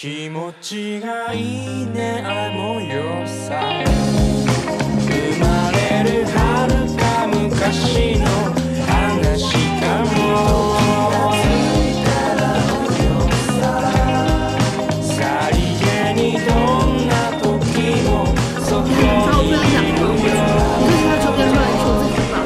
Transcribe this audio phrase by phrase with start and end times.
[0.00, 3.60] 気持ちがいいねあの夜さ
[5.02, 8.24] 生まれる遥か昔の
[8.86, 10.14] 話かも。
[15.02, 16.54] さりげにど
[16.86, 17.12] んな
[17.42, 18.08] 時も。
[18.62, 18.94] そこに
[19.48, 19.58] いるよ？
[19.58, 20.46] 周边包，
[20.78, 21.60] 一个是我
[21.98, 22.38] 自己的包。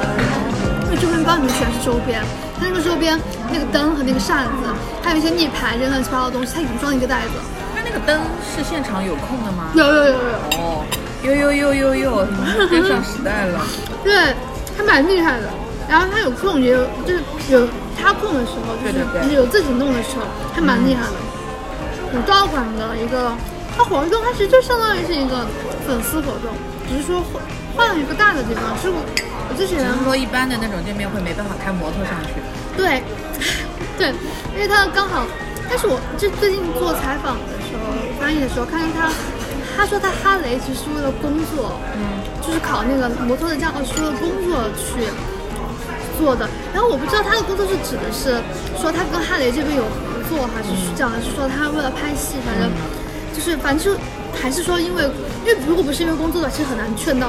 [0.89, 2.25] 因为周边包里面全是周边，
[2.59, 3.21] 它那个周边
[3.53, 4.73] 那个灯和那个扇子，
[5.03, 7.30] 还有一些逆盘这些乱七八糟的东西，它已经装一个袋子。
[7.75, 8.21] 那那个灯
[8.55, 9.70] 是现场有空的吗？
[9.74, 10.19] 有有有有，
[10.59, 10.84] 哦，
[11.23, 12.27] 有有有有有，
[12.70, 13.60] 跟上时代了。
[14.05, 14.15] 对，
[14.77, 15.48] 还蛮厉害的。
[15.88, 17.66] 然后它有空也有，就是有
[18.01, 20.23] 它空的时候，就是有自己弄的时候，
[20.55, 21.12] 还蛮厉害的。
[22.15, 23.32] 武道馆的一个
[23.77, 25.46] 它活动，它其实就相当于是一个
[25.87, 26.55] 粉丝活动，
[26.88, 27.43] 只是说换
[27.74, 28.62] 换了一个大的地方。
[28.80, 29.02] 是我
[29.51, 32.41] 我之前只是说一般的那种店面会没办法开摩托上去。
[32.77, 33.02] 对，
[33.98, 34.09] 对，
[34.55, 35.27] 因为他刚好，
[35.69, 39.10] 但是我这最近做采访的时候，翻译的时候，看见他，
[39.77, 45.07] 他说他哈雷其实是为了工作，嗯，就是考那个摩托的驾照是为了工作去
[46.18, 46.48] 做的。
[46.73, 48.40] 然后我不知道他的工作是指的是
[48.80, 52.70] 说他跟哈雷这边有合作，还是讲的是说他为了拍戏，反正
[53.32, 53.98] 就是反正就
[54.32, 55.04] 还是说因为
[55.45, 57.29] 因为如果不是因为工作的话，其实很难劝到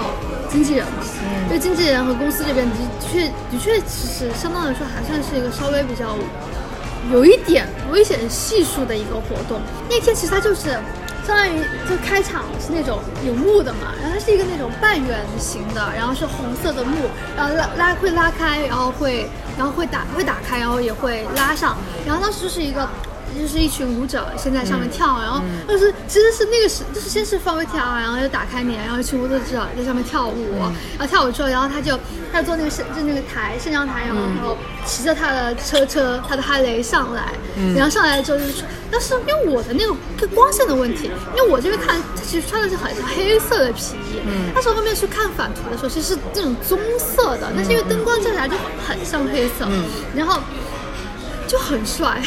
[0.50, 1.03] 经纪人嘛。
[1.47, 6.16] 因为经纪人和公司这边的确的确其实相当来说还算是一个稍微比较
[7.12, 9.62] 有一点危险系数的一个活动。
[9.90, 10.72] 那天其实它就是
[11.26, 11.59] 相当于
[11.90, 22.88] 就开场是那种有幕的嘛，然后它是一个那种半圆形的，然后是红色的幕，然后拉拉会拉开，然后会然后会打会打开，然后也会拉上，然后当时是一个。
[23.39, 30.56] 就是一群舞者先在上面跳，然后就是其实是那个是就是先是放微跳，然后就打开脸，然后一群舞者在上面跳舞，
[30.98, 32.00] 然后跳舞之后，然后他就
[32.31, 37.34] 他就坐那个升就那个台升降台，然后然后骑着他的车车他的哈雷上来，
[37.75, 44.20] 然后上来之后就是说，但是因为我的那个光线的问题，因为我这边看他其实穿的是很是黑色的皮衣，
[44.53, 48.56] 但是我后面去看反图的时候，其实是这种棕色的，但是因为灯光照下来就
[48.88, 49.68] 很像黑色，
[50.16, 50.40] 然后。
[51.46, 52.19] 就很帅，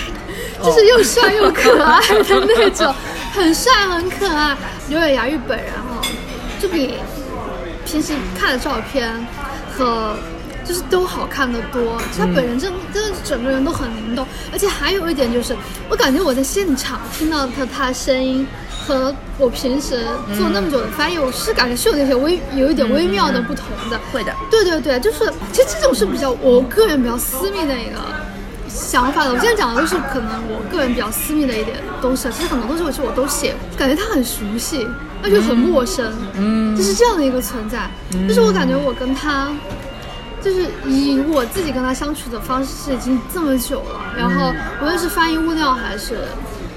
[0.62, 2.94] 就是又帅又可爱的那种，
[3.32, 4.56] 很帅很可爱。
[4.88, 6.00] 刘野牙玉本人哈，
[6.60, 6.94] 就比
[7.84, 9.12] 平时看的照片
[9.76, 10.16] 和
[10.64, 12.00] 就是都好看的多。
[12.16, 15.56] 他本人真真的整个人都很灵动，而且还有一点就是，
[15.88, 18.46] 我感觉我在现场听到他他的声音。
[18.86, 20.04] 和我平时
[20.38, 23.98] 做那么久的翻译，我是感觉是有那些微有一点微妙的不同的。
[24.12, 27.98] 会的，对对对，就是其实这种是比较我个人比较私密的一个
[28.76, 29.30] 想法的。
[29.30, 34.86] 我今天讲的都是可能我个人比较私密的一点东西，其实很多东西我其实我都写，感觉他很熟悉，
[35.22, 37.90] 而且很陌生，嗯，就是这样的一个存在。
[38.28, 39.50] 就是我感觉我跟他，
[40.42, 46.18] 就是以我自己跟他相处的方式已经这么久了，然后无论是翻译物料还是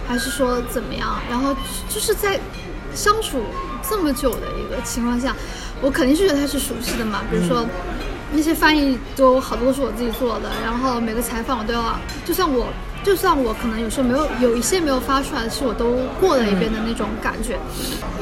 [0.07, 1.53] 还是说怎么样，然后
[1.89, 2.39] 就是在
[2.95, 3.43] 相处
[3.87, 5.35] 这么久的一个情况下，
[5.81, 7.21] 我肯定是觉得他是熟悉的嘛。
[7.29, 7.65] 比如说
[8.33, 12.67] 那些翻译都好多都是我自己做的，然后每个采访我都要，就算我
[13.03, 17.57] 就算我可能有时候没有有一些没有发出来的，是我都过了一遍的那种感觉，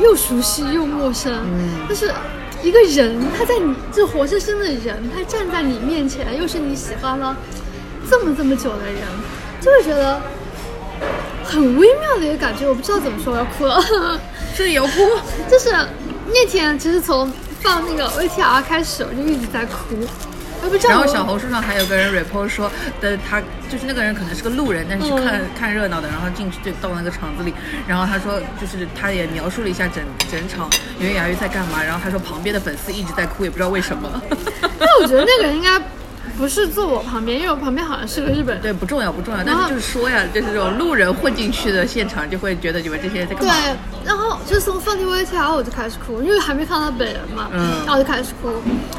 [0.02, 1.34] 又熟悉又陌生，
[1.88, 2.12] 但是。
[2.64, 7.38] 一个人，他在你这活生生的人，他站在你面前，又是你喜欢了
[8.10, 8.96] 这么这么久的人，
[9.62, 10.20] 就会觉得
[11.44, 12.68] 很微妙的一个感觉。
[12.68, 13.80] 我不知道怎么说，我要哭了。
[14.58, 14.92] 这也要哭。
[15.48, 15.70] 就是
[16.34, 17.32] 那天，其实从
[17.68, 20.08] 放那个 VTR 开始，我就一直在哭。
[20.88, 27.54] 然后小红书上还有个人 report 说的，他就是那个人可能是个路人，但是去看、看热闹的，然后进去就到那个场子里，
[27.86, 30.68] 然后他说就是他也描述了一下整整场
[31.00, 34.10] 袁雅玉在干嘛，然后他说旁边的粉丝一直在哭，也不知道为什么。
[34.80, 35.80] 但我觉得那个人应该
[36.38, 38.62] 不是坐我旁边，因为我旁边好像是个日本人。
[38.62, 43.54] 对，不重要不重要，但是就是说呀，就是这种路人混进去的现场，就会觉得你们这些人在干嘛？
[43.54, 43.76] 对，
[44.06, 48.50] 然后就是从放听 VTR 我就开始哭，因为还没看到本人嘛，嗯然后我就开始哭。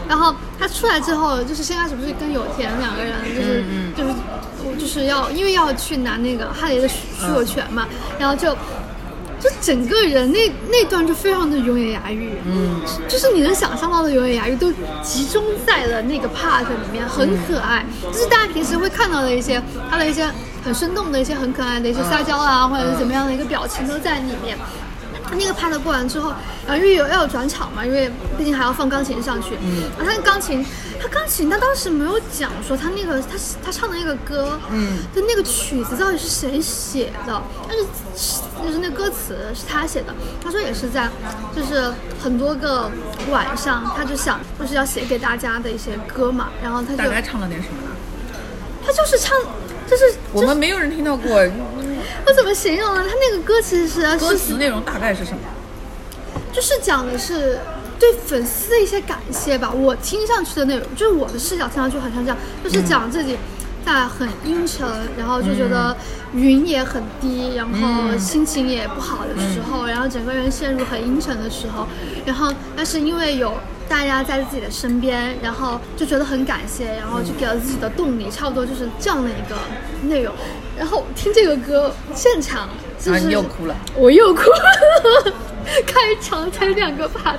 [0.08, 4.10] 然后他出来之后，就是先开始不是跟有田两个人，就是、嗯就是
[4.64, 7.86] 我就是要因为要去拿那个哈雷的所有权嘛，
[8.18, 8.56] 然后就。
[9.40, 17.84] 就整个人那那段就非常的永野芽郁，嗯，就是你能想象到的永野芽郁都集中在了那个 part 里面，很可爱。
[18.12, 20.28] 就是大家平时会看到的一些他的一些
[20.64, 24.58] 很生动的一些很可爱的一些撒娇啊，或者是怎么样的一个表情都在里面。
[25.36, 26.30] 那个拍的过完之后，
[26.66, 29.56] 然后因为有要有转场嘛，因为毕竟还要放钢琴上去。
[29.62, 30.64] 嗯，然后他那钢琴，
[31.00, 37.84] 他钢琴他当时没有讲说他那个他他唱的那个歌，嗯，的那个曲子到底是谁写的，但是
[38.64, 40.14] 就是那歌词是他写的。
[40.42, 41.08] 他说也是在
[41.54, 41.92] 就是
[42.22, 42.90] 很多个
[43.30, 47.88] 晚上，他就想就是要写给大家的一些歌嘛，然后他就大概唱了点什么呢？
[48.84, 49.36] 他就是唱
[49.86, 51.28] 就是我们没有人听到过，
[52.26, 53.02] 我怎么形容呢？
[53.02, 55.38] 他那个歌其实是歌词内容大概是什么？
[56.52, 57.58] 就是讲的是
[57.98, 59.70] 对粉丝的一些感谢吧。
[59.70, 63.36] 我听上去的内容，就是我的视角听上去很像这样，就是讲自己
[63.84, 65.96] 在很阴沉，然后就觉得
[66.32, 71.86] 云也很低，然后心情也不好的时候，然后整个人陷入很阴沉的时候，
[72.26, 73.54] 然后但是因为有。
[73.88, 79.56] 大家在自己的身边，然后就觉得很感谢，然后就给了自己的动力，差不多就是这样的一个
[80.02, 80.34] 内容。
[80.78, 82.68] 然后听这个歌现场，
[82.98, 85.32] 就是、啊你又哭了，我又哭了。
[85.86, 87.36] 开场才两个 part，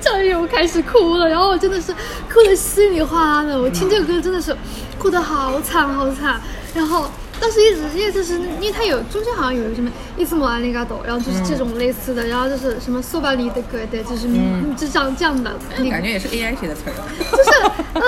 [0.00, 1.92] 这样又开始哭了，然后我真的是
[2.32, 3.60] 哭的稀里哗啦的。
[3.60, 4.56] 我听这个歌真的是
[4.98, 6.40] 哭的好惨好惨，
[6.74, 7.10] 然后
[7.42, 16.92] 当时一直因为就是因为他有中间好像有一个什么伊斯莫阿里嘎多，然后就是这种类似的，然后就是什么索巴里的歌对，就是嗯，就这样这样的那个感觉也是 AI 写的词儿。
[17.18, 17.50] 就是，
[17.94, 18.00] 嗯，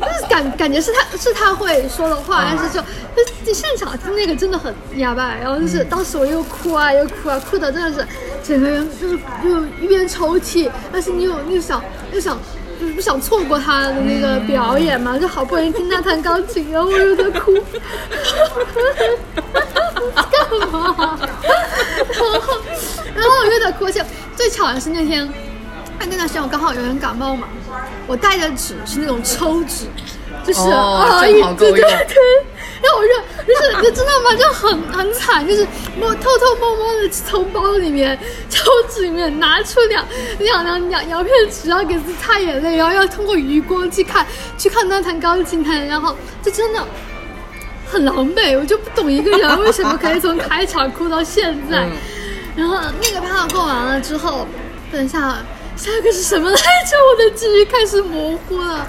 [0.00, 2.82] 就是感感觉是他是他会说的话，但是就
[3.44, 8.04] 就现场听那个真的很哑巴，然后就是当时我又哭啊又哭啊，哭的真的是
[8.42, 11.80] 整个人就是又一边抽泣，但是你又又想
[12.12, 12.36] 又想。
[12.80, 17.52] 就是不想错过他的那个表演嘛，就好不容易听他弹钢琴，然后我又在哭，
[20.30, 21.18] 干嘛？
[22.08, 22.40] 然后，
[23.14, 24.02] 然后我又在哭，而且
[24.34, 25.28] 最巧的是那天，
[25.98, 27.46] 哎，那段时间我刚好有点感冒嘛，
[28.06, 29.84] 我带的纸是那种抽纸，
[30.46, 31.74] 就是、哦啊，正好够用。
[31.74, 32.16] 对对对，
[32.82, 33.12] 然后我就
[33.46, 34.34] 就是 你知道吗？
[34.36, 35.66] 就很很惨，就是
[35.98, 38.18] 摸偷偷摸摸的从包里面
[38.48, 40.04] 抽纸里面拿出两
[40.38, 46.84] 两两两两片纸，然后给自己擦眼泪，然后要通过余光去看去看那弹钢琴弹，然后就真的。
[47.92, 51.86] 很狼狈，我就不懂一个人为什么可以从开场哭到现在。
[51.86, 51.92] 嗯
[52.56, 54.46] 然后那个趴过完了之后，
[54.92, 55.38] 等一下
[55.76, 56.96] 下一个是什么来着？
[57.10, 58.86] 我的记忆开始模糊了。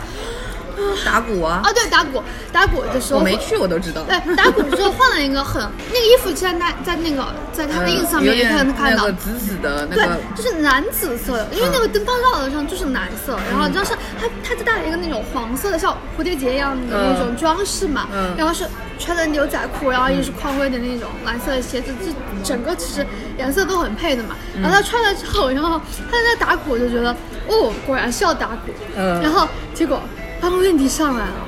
[1.06, 4.04] 打鼓啊，啊，对，打鼓，打鼓的时候我没去，我都知道。
[4.04, 5.62] 对，打鼓的时候换了一个很
[5.92, 9.06] 那个衣服，现在在那个在他的 ins 上面也可以看到。
[9.07, 9.13] 那个。
[9.13, 18.34] 紫紫的那对，，就是蓝紫色的，因为那个灯光照的上就是蓝色，然后就是他他就带了一个那种黄色的像蝴蝶结一样的那种装饰嘛，嗯。
[18.38, 18.66] 然后是
[18.98, 22.12] 穿的牛仔裤，然后也是匡威的那种蓝色的鞋子，这
[22.44, 23.06] 整个其实
[23.38, 24.36] 颜色都很配的嘛。
[24.62, 25.80] 然后他穿了之后，然后
[26.10, 27.12] 他在那打鼓，就觉得
[27.48, 29.22] 哦，果然是要打鼓，嗯。
[29.22, 30.01] 然后结果
[30.42, 31.48] 当温迪上来了。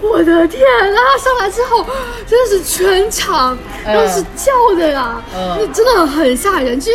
[0.00, 0.60] 我的天
[0.92, 1.00] 呐！
[1.18, 1.86] 上来之后，
[2.26, 6.78] 真的是全场都是叫的呀，嗯那真的很吓人。
[6.78, 6.92] 就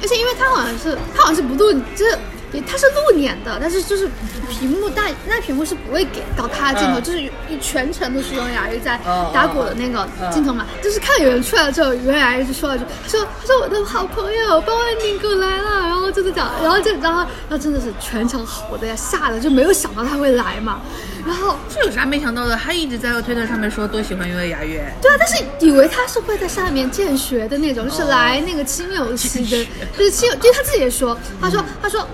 [0.00, 2.16] 而且因为他好像是他好像是不录，就是
[2.66, 4.08] 他是露脸的，但是就是
[4.48, 10.64] 屏幕大那屏幕是不会给到他的镜头，嗯就是一全程都是袁雅玉在嗯打鼓的那个镜头嘛。
[10.82, 20.80] 就是看有人出来之后，袁娅玉就说了句，他说他说我的好朋友包万宁哥来了，然后就是讲，然后就然后然后真的是全场吼的呀，吓得就没有想到他会来嘛，
[21.26, 21.56] 然后。
[21.68, 22.56] 这有啥没想到的？
[22.56, 29.66] 他一直在推特上面说多喜欢因为雅乐，对啊，但是以为他是会在下面见学的那种，就是来那个亲友系的，
[29.96, 32.08] 就是亲友，就是他自己也说，他说，他说，他说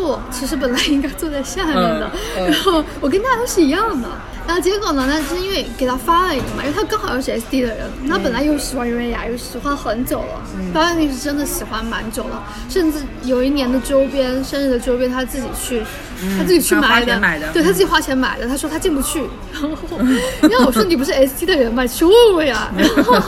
[0.00, 4.08] 我其实本来应该坐在下面的，然后我跟大家都是一样的，
[4.46, 10.42] 然后结果呢，那是因为给他发了一个嘛，因为他刚好又是 SD 的人，他本来又喜欢袁维雅，又喜欢很久了，
[10.72, 15.82] 包月丽是真的喜欢蛮久了，甚至有一年的周边，生日的周边他自己去，
[16.38, 17.52] 他自己去买的，钱买的。
[17.52, 19.22] 对他自己花钱买的，他说他进不去，
[19.52, 19.68] 然后
[20.42, 21.82] 因为我说 你不是 SD 的人吗？
[21.82, 22.70] 你去问问呀。
[22.76, 23.18] 然后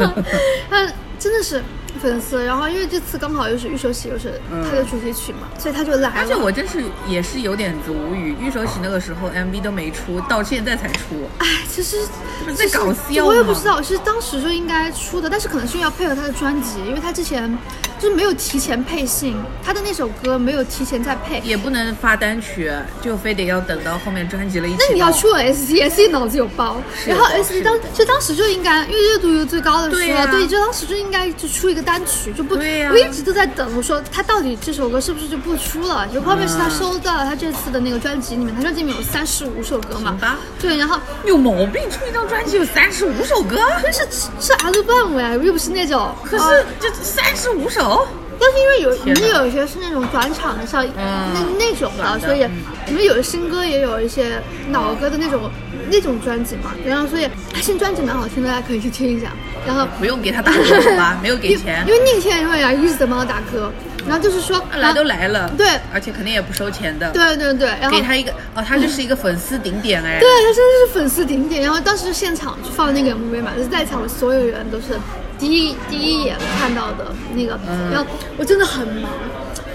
[0.71, 0.87] 他
[1.23, 1.63] 真的是
[2.01, 6.35] 粉丝，然后因为这次刚好又是玉手洗又是他的主题曲嘛，所以他就来了而且。
[6.35, 11.29] 我真是也是有点子无语，玉手洗那个时候 MV 都没出，到现在才出。
[11.39, 12.07] 哎，其实是
[12.57, 17.57] 在其实搞笑我也不知道，是当时就应该出的，但是可能是要配合他的专辑，因为他之前
[18.03, 21.39] 就是没有提前配信，他的那首歌没有提前再配。
[21.45, 22.69] 也不能发单曲，
[23.01, 24.79] 就非得要等到后面专辑了一起。
[24.81, 32.91] 那你要出了 S T S T 脑子有包，然后的 S 是当就当时就应该，因为热度又最高的时候，对就当时就应该就出一个单曲，就不，对呀。
[32.93, 36.05] 我一直都在等，我说他到底这首歌是不是就不出了？
[36.13, 36.71] 就后面是他嗯。
[36.73, 40.19] 收到了他这次的那个专辑里面，他专辑里面有三十五首歌嘛。
[40.61, 44.01] 对，然后有毛病，出一张专辑有三十五首歌，可是
[44.41, 47.92] 是 album 呀，又不是那种，可呃是这三十五首，
[48.41, 52.51] 但是因为有你有一些是那种转场的，像那那种的，所以嗯。
[52.89, 55.49] 你们有的新歌也有一些老歌的那种
[55.89, 59.29] 那种专辑嘛，然后所以他新专辑蛮好听的，大家可以去听一下。
[59.65, 61.19] 然后不用给他打歌好吧？
[61.23, 61.85] 没有给钱。
[61.87, 63.71] 因，为那天因为啊一直在帮他打歌，
[64.05, 65.65] 然后就是说来都来了，对。
[65.95, 74.99] 而且肯定也不收钱的，对对对，然后给他一个哦，他就是一个粉丝顶点哎，对他真的是粉丝顶点，然后当时现场就放那个 MV 嘛，就是在场的所有人都是
[75.43, 77.59] 第一第一眼看到的那个，
[77.91, 78.07] 然后
[78.39, 79.11] 我真的很忙。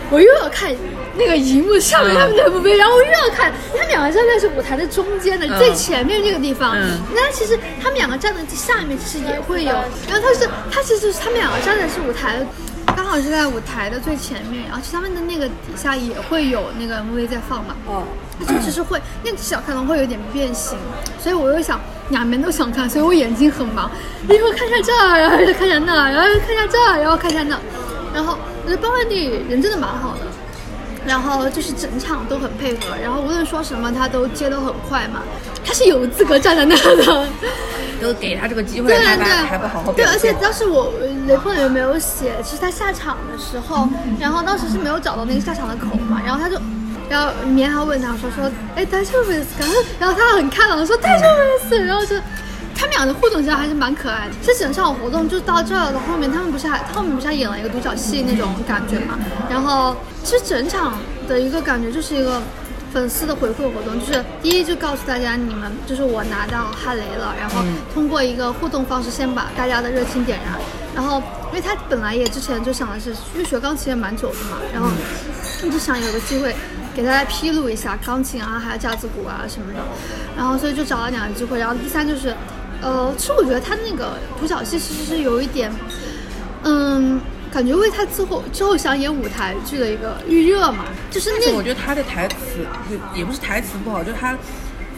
[0.09, 0.73] 我又要看
[1.17, 6.77] 那个荧幕上面嗯他们的 MV，、然后我又要看，他们两个站在是舞台的中间的、嗯最前面这个地方。
[6.77, 9.73] 嗯那其实他们两个站在下面其实也会有，
[10.07, 12.39] 然后他是他其实是他们两个站在是舞台。
[12.95, 17.75] 刚好是在舞台的最前面，然后其实他们的那个底下也会有那个 MV 在放嘛。
[17.85, 18.03] 哦，
[18.47, 20.77] 就只是会那个小可能会有点变形，
[21.21, 23.89] 所以我又想两边都想看，所以我眼睛很忙，
[24.23, 27.59] 一会儿看一下这儿，然后又看一下那儿，然后又看一下这儿，然后看一下那，
[28.13, 30.21] 然后我觉得包曼蒂人真的蛮好的，
[31.05, 35.21] 然后就是整场都很配合，然后无论说什么他都接得很快嘛，
[35.65, 37.27] 他是有资格站在那的。
[37.99, 40.31] 都给他这个机会，对对不好好对，而且。
[40.39, 40.93] 当时我
[41.25, 46.61] 雷锋也没有写，其实他下场的时候，然后当时是没有找到那个下场的口嘛，然后他就。
[47.08, 49.64] 然后棉还问他说说，哎，大丈夫ですか？
[49.98, 52.16] 然后他很开朗的说大丈夫です，然后就
[52.74, 54.34] 他们俩的互动其实还是蛮可爱的。
[54.42, 59.18] 这整场活动就到这儿的后面，他们不是还他后面不是还演了一个独角戏那种感觉嘛？
[59.50, 62.40] 然后其实整场的一个感觉就是一个
[62.92, 70.58] 粉丝的回馈活动，就是第一就告诉大家你们就是我拿到哈雷了，然后通过一个互动方式先把大家的热情点燃，
[70.94, 74.88] 然后因为他本来也之前就想的是，因为学钢琴也蛮久的嘛，然后
[75.64, 76.54] 我就想有个机会
[76.97, 79.79] 给大家披露一下钢琴啊，还有架子鼓啊什么的，
[80.35, 82.35] 然后所以就找了两个机会，然后第三就是，
[82.81, 85.71] 呃，其实我觉得他那个独角戏其实是有一点，
[86.63, 87.21] 嗯。
[87.49, 92.35] 感觉为他之后之后想演舞台剧的一个预热嘛，就是那我觉得他的台词
[92.91, 94.37] 也也不是台词不好，就是他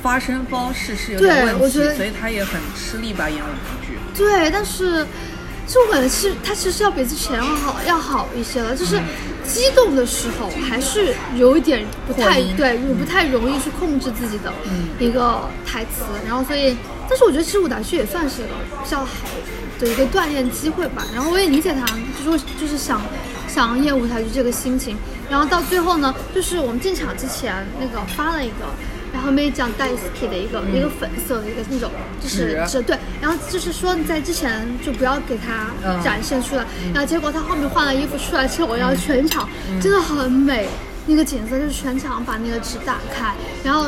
[0.01, 3.99] 发声方式是有点问题，我觉得所以他也很吃力吧演舞台剧。
[4.17, 5.05] 对，但是
[5.67, 8.99] 其实我感觉其实他其实要比之前要好要好一些了，就是
[9.51, 14.53] 激动的时候还是有一点不太对，不太容易去控制自己的
[14.99, 16.77] 一个台词，然后所以，
[17.09, 18.43] 但是我觉得其实舞台剧也算是
[18.83, 19.27] 比较好
[19.79, 21.85] 的一个锻炼机会吧，然后我也理解他
[22.23, 23.01] 就是就是想。
[23.49, 24.95] 想演舞台剧这个心情，
[25.27, 28.67] 然后到最后呢，就是我们进场之前那个发了一个，
[29.29, 32.79] 然后没讲 Daisuke 的一个、一个粉色的一个那种，就是纸。
[32.79, 39.47] 纸对，然后就是说你在之前就不要给他嗯展现出来，然后结果他后面换了衣服出来之后，然后全场
[39.79, 40.67] 真的很美，
[41.05, 43.85] 那个景色就是全场把那个纸打开，然后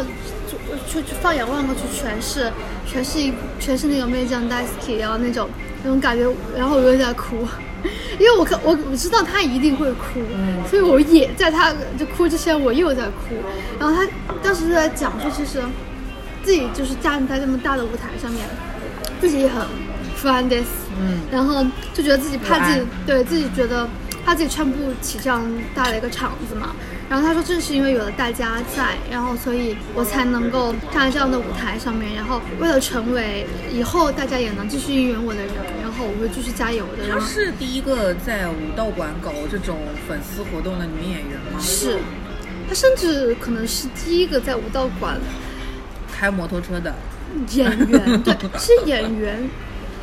[0.48, 2.52] 就就就放眼望过去全是
[2.86, 5.50] 全是一全是那个 May 酱 Daisuke，然后那种
[5.84, 7.48] 那种感觉，然后我又在哭。
[8.20, 10.22] 因为我看我我知道他一定会哭，
[10.70, 13.36] 所以我也在他就哭之前我又在哭。
[13.80, 14.08] 然后他
[14.44, 15.62] 当时就在讲说，其实
[16.44, 18.46] 自己就是站在这么大的舞台上面，
[19.20, 19.62] 自己也很
[20.16, 20.68] f u n d i s
[21.00, 23.88] 嗯，然后就觉得自己怕自己对自己觉得
[24.26, 26.76] 怕自己撑不起这样大的一个场子嘛。
[27.10, 37.08] 然后他说，正是因为有了大家在，然后所以我才能够站在这样的舞台上面，然后为了成为以后大家也能继续应援我的人，然后我会继续加油的。
[37.08, 39.78] 她是第一个在武道馆搞这种
[40.08, 41.60] 粉丝活动的女演员吗？
[41.60, 42.00] 是，
[42.68, 45.20] 她甚至可能是第一个在武道馆
[46.12, 46.94] 开摩托车的，
[47.52, 49.48] 演员，对，是演员，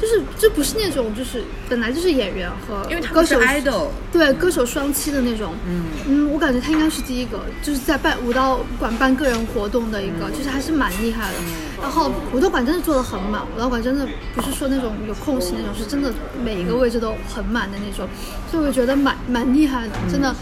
[0.00, 11.34] 就是这不是那种就是本来就是演员和因为他是歌手 idol，对歌手双栖的那种，嗯嗯，我感觉他应该是第一个，就是在办舞蹈馆办个人活动的一嗯个，其实还是蛮厉害的。
[11.80, 16.12] 然后舞蹈馆真的做的很满，舞蹈馆真的不是说那种有空隙那种，是真的
[16.44, 18.08] 每一个位置都很满的那种，
[18.50, 20.34] 所以我觉得蛮蛮厉害的，真的。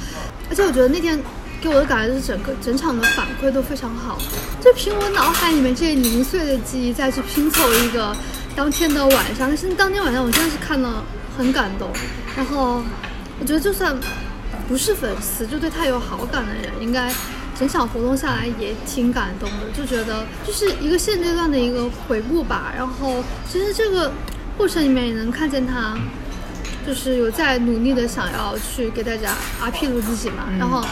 [0.49, 1.19] 而且我觉得那天
[1.61, 4.17] 给我的感觉就是整个整场的反馈都非常好，
[4.61, 8.17] 就凭我脑海里面这零碎的记忆再去拼凑一个
[8.57, 11.05] 当天的晚上，但是当天晚上我真的是看了
[11.37, 11.91] 很感动，
[12.35, 12.83] 然后
[13.39, 13.95] 我觉得就算
[14.67, 17.13] 不是粉丝，就对他有好感的人，应该
[17.55, 22.73] 整场活动下来也挺感动的，就觉得就是一个现阶段的一个回顾吧。
[22.75, 24.11] 然后其实这个
[24.57, 25.95] 过程里面也能看见他。
[26.87, 30.85] 就是有在努力的想要去给大家啊披露自己嘛，然后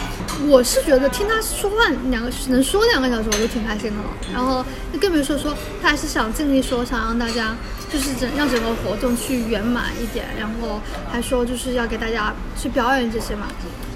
[0.47, 1.77] 我是觉得听他说话
[2.09, 4.09] 两个能说两个小时，我就挺开心的了。
[4.33, 4.65] 然后
[4.99, 7.55] 更别说说他还是想尽力说想让大家
[7.91, 13.47] 就是整让整个活动去圆满一点，然后还说就是要给大家去表演这些嘛。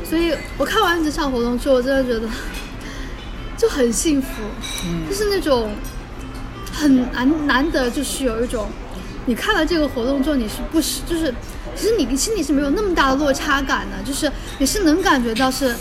[0.09, 2.27] 所以我看完这场活动之后，我真的觉得
[3.57, 4.27] 就很幸福，
[5.09, 5.71] 就是那种
[6.73, 8.67] 很难难得，就是有一种
[9.25, 11.33] 你看了这个活动之后，你是不是就是
[11.79, 15.73] 其实你心里是没有那么大的落差感的，就是你是能感觉到是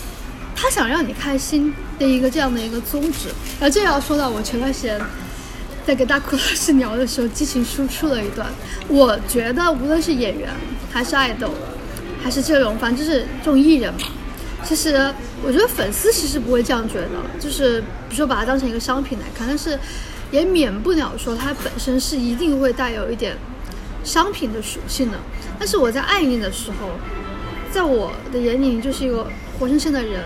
[0.54, 3.28] 他想让你开心的一个这样的一个宗旨。
[3.58, 5.00] 然后这要说到我前段时间
[5.84, 8.46] 在跟大哭老师聊的时候，激情输出了一段。
[8.86, 10.48] 我觉得无论是演员
[10.92, 11.50] 还是爱豆，
[12.22, 14.00] 还是这种反正就是这种艺人嘛，
[14.64, 15.12] 其实
[15.42, 17.08] 我觉得粉丝其实不会这样觉得，
[17.40, 19.76] 就是比如说把它当成一个商品来看，但是
[20.30, 23.36] 也免不了说它本身是一定会带有一点
[24.04, 25.18] 商品的属性的。
[25.58, 26.90] 但是我在爱你的时候，
[27.70, 29.26] 在我的眼里，就是一个
[29.58, 30.24] 活生生的人，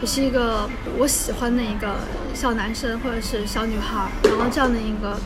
[0.00, 0.68] 也是一个
[0.98, 1.96] 我喜欢的一个
[2.34, 5.18] 小男生或者是小女孩，然后这样的一个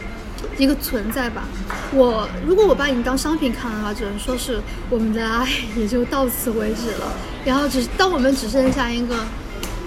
[0.56, 1.48] 一个存在吧。
[1.92, 7.12] 我如果我把你当商品看的话，只能说是我们的爱也就到此为止了。
[7.44, 9.16] 然后只当我们只剩下一个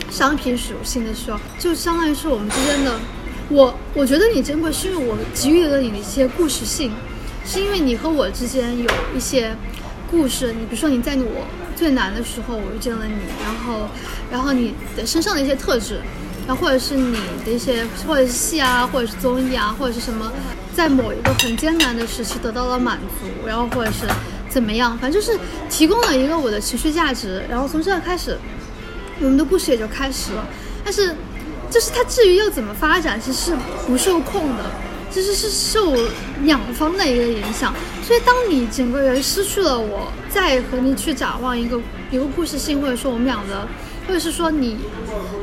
[0.10, 3.00] 商品属性的时候，就相当于是我们之间的。
[3.50, 6.92] 我我觉得你珍贵，是因为我给予了你的一些故事性，
[7.46, 9.56] 是因为你和我之间有一些
[10.10, 10.54] 故事。
[10.54, 11.46] 你比如说你在我
[11.76, 12.24] 最难的。
[12.24, 13.88] 时候，我遇见了你，然后
[14.32, 15.06] 然后你的。
[15.06, 15.42] 身上的。
[15.42, 16.00] 一些特质，
[16.48, 17.52] 然后或者是你的。
[17.52, 20.32] 一些，或者是戏啊，或者是综艺啊，或者是什么，
[20.76, 22.06] 在某一个很艰难的。
[22.08, 24.06] 时期得到了满足，然后或者是
[24.50, 25.38] 怎么样，反正就是
[25.70, 26.60] 提供了一个我的。
[26.60, 28.38] 情绪价值，然后从这开始，
[29.20, 29.44] 我们的。
[29.44, 30.46] 故事也就开始了。
[30.84, 31.16] 但是。
[31.70, 33.58] 就是它至于要怎么发展，其实是
[33.88, 34.66] 不受控的，
[35.12, 35.94] 其实是受
[36.44, 37.74] 两方的一个影响。
[38.04, 43.68] 所以当你整个人失去了我再和你去展望一个一个故事性，或者说我们俩的，
[44.08, 44.78] 或者是说你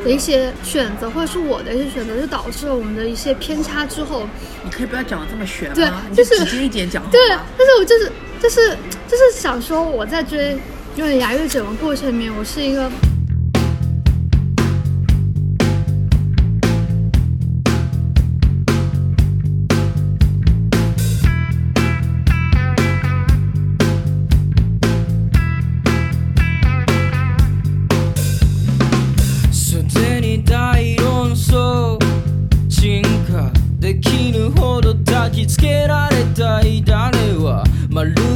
[0.05, 4.29] 的一些选择，或者是我的一些选择，就导致了我们的一些偏差之后，
[4.65, 7.03] 你可以不要讲的这么玄对，就是直接一点讲。
[7.11, 10.59] 对，但是我就是就是就是想说我在追
[10.97, 12.91] 因为牙月整个过程里面，我是一个。
[35.39, 38.28] きつけられたい誰はまる